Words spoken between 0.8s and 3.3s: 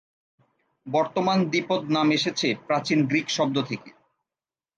বর্তমান দ্বিপদ নাম এসেছে প্রাচীন গ্রীক